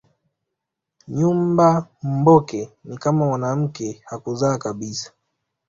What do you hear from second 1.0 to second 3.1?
Nyumba mboke ni